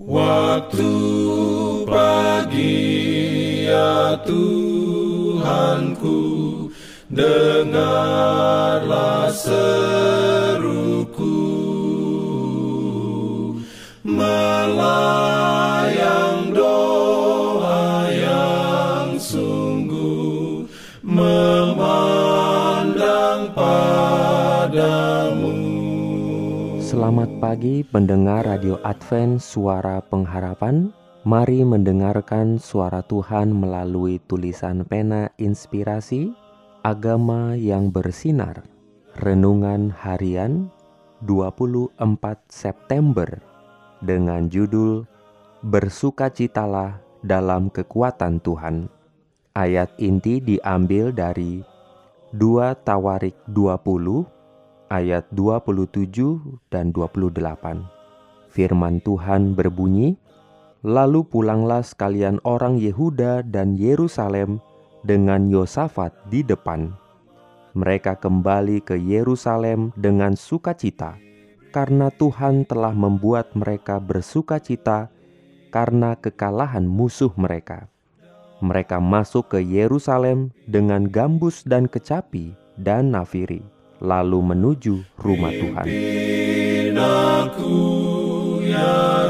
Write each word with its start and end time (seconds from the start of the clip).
Waktu 0.00 0.88
pagi 1.84 2.88
ya 3.68 4.16
Tuhanku 4.24 6.20
Dengarlah 7.10 8.14
seruku. 9.34 9.66
Melayang 14.06 15.99
Selamat 26.90 27.30
pagi 27.38 27.86
pendengar 27.86 28.50
Radio 28.50 28.74
Advent 28.82 29.38
Suara 29.38 30.02
Pengharapan. 30.02 30.90
Mari 31.22 31.62
mendengarkan 31.62 32.58
suara 32.58 32.98
Tuhan 33.06 33.54
melalui 33.54 34.18
tulisan 34.26 34.82
pena 34.82 35.30
inspirasi 35.38 36.34
Agama 36.82 37.54
yang 37.54 37.94
bersinar. 37.94 38.66
Renungan 39.22 39.94
harian 40.02 40.66
24 41.22 41.94
September 42.50 43.38
Dengan 44.02 44.50
judul 44.50 45.06
Bersukacitalah 45.62 46.98
dalam 47.22 47.70
kekuatan 47.70 48.42
Tuhan 48.42 48.90
Ayat 49.54 49.94
inti 50.02 50.42
diambil 50.42 51.14
dari 51.14 51.62
2 52.34 52.82
Tawarik 52.82 53.38
20 53.46 54.39
ayat 54.90 55.30
27 55.32 56.66
dan 56.68 56.90
28. 56.90 57.30
Firman 58.50 58.98
Tuhan 59.06 59.54
berbunyi, 59.54 60.18
Lalu 60.80 61.28
pulanglah 61.28 61.84
sekalian 61.84 62.40
orang 62.40 62.80
Yehuda 62.80 63.44
dan 63.44 63.76
Yerusalem 63.76 64.64
dengan 65.04 65.46
Yosafat 65.52 66.10
di 66.32 66.40
depan. 66.40 66.96
Mereka 67.76 68.16
kembali 68.16 68.80
ke 68.80 68.96
Yerusalem 68.96 69.92
dengan 69.94 70.34
sukacita, 70.34 71.20
karena 71.70 72.08
Tuhan 72.08 72.64
telah 72.64 72.96
membuat 72.96 73.52
mereka 73.52 74.00
bersukacita 74.00 75.12
karena 75.68 76.16
kekalahan 76.16 76.88
musuh 76.88 77.30
mereka. 77.36 77.86
Mereka 78.64 79.04
masuk 79.04 79.52
ke 79.52 79.60
Yerusalem 79.60 80.48
dengan 80.64 81.04
gambus 81.06 81.60
dan 81.62 81.92
kecapi 81.92 82.56
dan 82.80 83.12
nafiri 83.12 83.79
lalu 84.00 84.40
menuju 84.40 85.20
rumah 85.20 85.52
Tuhan. 85.52 85.86
Aku, 87.46 87.78
ya. 88.64 89.20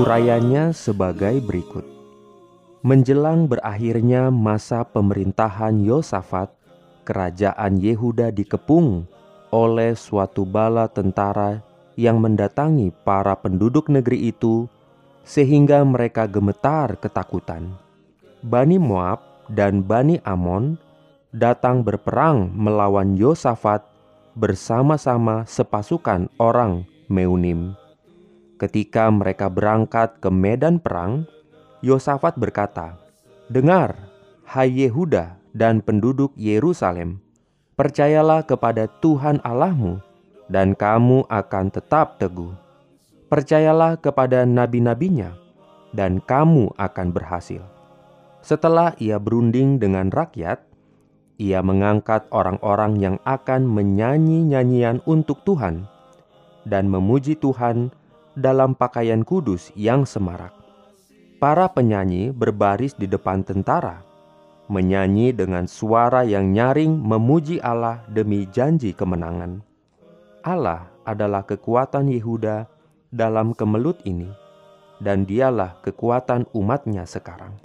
Urayanya 0.00 0.72
sebagai 0.72 1.44
berikut. 1.44 1.84
Menjelang 2.80 3.44
berakhirnya 3.44 4.32
masa 4.32 4.80
pemerintahan 4.80 5.82
Yosafat, 5.84 6.48
kerajaan 7.04 7.78
Yehuda 7.78 8.32
dikepung 8.32 9.04
oleh 9.52 9.92
suatu 9.92 10.48
bala 10.48 10.88
tentara 10.88 11.60
yang 12.00 12.16
mendatangi 12.16 12.90
para 13.04 13.36
penduduk 13.36 13.92
negeri 13.92 14.32
itu 14.32 14.66
sehingga 15.24 15.84
mereka 15.84 16.26
gemetar 16.26 16.96
ketakutan. 16.98 17.76
Bani 18.40 18.80
Moab 18.80 19.20
dan 19.52 19.84
Bani 19.84 20.16
Amon 20.24 20.80
datang 21.30 21.86
berperang 21.86 22.50
melawan 22.54 23.14
Yosafat 23.14 23.86
bersama-sama 24.34 25.46
sepasukan 25.46 26.30
orang 26.38 26.86
Meunim. 27.10 27.74
Ketika 28.56 29.08
mereka 29.10 29.48
berangkat 29.48 30.20
ke 30.20 30.28
medan 30.28 30.78
perang, 30.78 31.26
Yosafat 31.80 32.36
berkata, 32.36 33.00
"Dengar, 33.48 33.96
hai 34.46 34.68
Yehuda 34.68 35.40
dan 35.56 35.80
penduduk 35.80 36.36
Yerusalem, 36.36 37.24
percayalah 37.74 38.44
kepada 38.44 38.86
Tuhan 39.00 39.40
Allahmu, 39.42 39.98
dan 40.46 40.76
kamu 40.76 41.24
akan 41.26 41.66
tetap 41.72 42.20
teguh." 42.20 42.69
Percayalah 43.30 43.94
kepada 43.96 44.42
nabi-nabinya, 44.42 45.38
dan 45.94 46.18
kamu 46.18 46.74
akan 46.74 47.08
berhasil. 47.14 47.62
Setelah 48.42 48.98
ia 48.98 49.22
berunding 49.22 49.78
dengan 49.78 50.10
rakyat, 50.10 50.58
ia 51.40 51.62
mengangkat 51.64 52.26
orang-orang 52.34 53.00
yang 53.00 53.16
akan 53.24 53.64
menyanyi 53.64 54.44
nyanyian 54.44 55.00
untuk 55.08 55.40
Tuhan 55.46 55.88
dan 56.68 56.90
memuji 56.90 57.38
Tuhan 57.38 57.88
dalam 58.36 58.76
pakaian 58.76 59.24
kudus 59.24 59.72
yang 59.72 60.04
semarak. 60.04 60.52
Para 61.40 61.72
penyanyi 61.72 62.36
berbaris 62.36 62.92
di 62.92 63.08
depan 63.08 63.40
tentara, 63.40 64.04
menyanyi 64.68 65.32
dengan 65.32 65.64
suara 65.64 66.28
yang 66.28 66.52
nyaring 66.52 66.92
memuji 66.92 67.56
Allah 67.64 68.04
demi 68.12 68.44
janji 68.52 68.92
kemenangan. 68.92 69.64
Allah 70.44 70.92
adalah 71.08 71.48
kekuatan 71.48 72.12
Yehuda 72.12 72.68
dalam 73.10 73.52
kemelut 73.58 73.98
ini, 74.06 74.30
dan 75.02 75.26
dialah 75.26 75.82
kekuatan 75.82 76.46
umatnya 76.54 77.02
sekarang. 77.02 77.58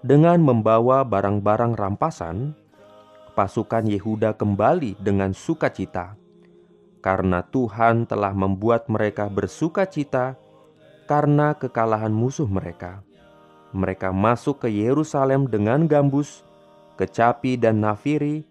Dengan 0.00 0.38
membawa 0.38 1.02
barang-barang 1.02 1.74
rampasan, 1.74 2.54
pasukan 3.34 3.90
Yehuda 3.90 4.38
kembali 4.38 4.94
dengan 5.02 5.34
sukacita, 5.34 6.14
karena 7.02 7.42
Tuhan 7.42 8.06
telah 8.06 8.32
membuat 8.32 8.86
mereka 8.86 9.26
bersukacita 9.26 10.38
karena 11.04 11.52
kekalahan 11.52 12.14
musuh 12.14 12.48
mereka. 12.48 13.04
Mereka 13.74 14.14
masuk 14.14 14.64
ke 14.64 14.68
Yerusalem 14.70 15.50
dengan 15.50 15.90
gambus, 15.90 16.46
kecapi, 16.94 17.58
dan 17.58 17.82
nafiri, 17.82 18.46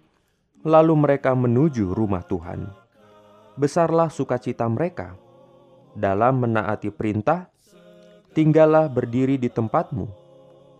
lalu 0.67 0.93
mereka 0.99 1.31
menuju 1.31 1.95
rumah 1.95 2.21
Tuhan. 2.27 2.67
Besarlah 3.55 4.11
sukacita 4.11 4.67
mereka 4.67 5.22
dalam 5.93 6.41
menaati 6.41 6.89
perintah, 6.89 7.49
tinggallah 8.33 8.89
berdiri 8.89 9.37
di 9.37 9.49
tempatmu, 9.49 10.09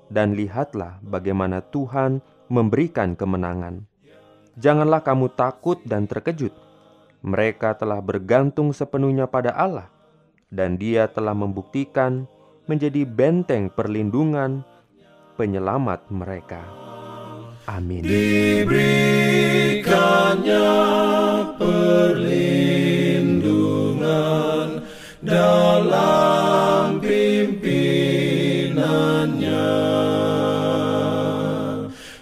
dan 0.09 0.33
lihatlah 0.33 0.97
bagaimana 1.05 1.61
Tuhan 1.61 2.21
memberikan 2.49 3.13
kemenangan. 3.17 3.85
Janganlah 4.57 5.01
kamu 5.01 5.33
takut 5.33 5.81
dan 5.85 6.05
terkejut. 6.05 6.53
Mereka 7.23 7.79
telah 7.79 8.03
bergantung 8.03 8.75
sepenuhnya 8.75 9.25
pada 9.25 9.55
Allah, 9.55 9.89
dan 10.53 10.77
Dia 10.77 11.09
telah 11.09 11.33
membuktikan 11.33 12.29
menjadi 12.69 13.07
benteng 13.07 13.71
perlindungan 13.73 14.61
penyelamat 15.39 16.05
mereka. 16.13 16.61
Amin. 17.65 18.03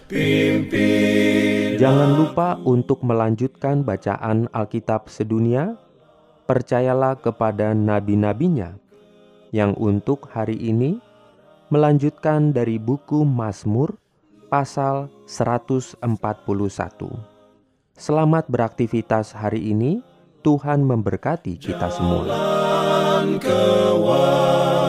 Pimpin 0.06 1.82
Jangan 1.82 2.14
lupa 2.14 2.62
untuk 2.62 3.02
melanjutkan 3.02 3.82
bacaan 3.82 4.46
Alkitab 4.54 5.10
sedunia. 5.10 5.82
Percayalah 6.46 7.18
kepada 7.18 7.74
nabi-nabinya 7.74 8.78
yang 9.50 9.74
untuk 9.82 10.30
hari 10.30 10.62
ini 10.62 11.02
melanjutkan 11.74 12.54
dari 12.54 12.78
buku 12.78 13.26
Mazmur 13.26 13.98
pasal 14.54 15.10
141. 15.26 16.06
Selamat 17.98 18.46
beraktivitas 18.46 19.34
hari 19.34 19.74
ini. 19.74 20.06
Tuhan 20.42 20.82
memberkati 20.82 21.62
kita 21.62 21.94
semua. 21.94 22.26
kewajiban 23.38 24.82